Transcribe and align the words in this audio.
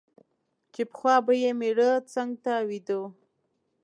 چي 0.73 0.81
پخوا 0.91 1.15
به 1.25 1.33
یې 1.43 1.51
مېړه 1.59 1.91
څنګ 2.13 2.31
ته 2.43 2.53
ویده 2.69 2.95
وو 2.99 3.07